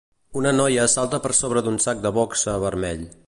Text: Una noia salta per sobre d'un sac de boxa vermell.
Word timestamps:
Una 0.39 0.53
noia 0.59 0.87
salta 0.93 1.19
per 1.27 1.33
sobre 1.41 1.63
d'un 1.67 1.79
sac 1.87 2.03
de 2.07 2.15
boxa 2.21 2.59
vermell. 2.67 3.07